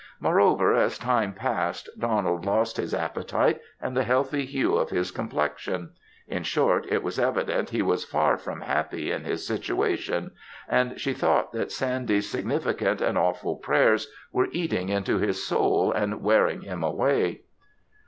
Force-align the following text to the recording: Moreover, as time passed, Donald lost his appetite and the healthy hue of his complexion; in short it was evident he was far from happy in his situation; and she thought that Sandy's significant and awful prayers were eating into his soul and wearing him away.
Moreover, 0.19 0.73
as 0.73 0.97
time 0.97 1.31
passed, 1.31 1.87
Donald 1.95 2.43
lost 2.43 2.77
his 2.77 2.91
appetite 2.91 3.61
and 3.79 3.95
the 3.95 4.01
healthy 4.03 4.45
hue 4.47 4.75
of 4.75 4.89
his 4.89 5.11
complexion; 5.11 5.91
in 6.27 6.41
short 6.41 6.87
it 6.91 7.03
was 7.03 7.19
evident 7.19 7.69
he 7.69 7.83
was 7.83 8.03
far 8.03 8.35
from 8.39 8.61
happy 8.61 9.11
in 9.11 9.23
his 9.25 9.45
situation; 9.45 10.31
and 10.67 10.99
she 10.99 11.13
thought 11.13 11.51
that 11.51 11.71
Sandy's 11.71 12.27
significant 12.27 12.99
and 12.99 13.15
awful 13.15 13.57
prayers 13.57 14.07
were 14.31 14.49
eating 14.51 14.89
into 14.89 15.19
his 15.19 15.45
soul 15.45 15.91
and 15.91 16.23
wearing 16.23 16.61
him 16.61 16.81
away. 16.81 17.41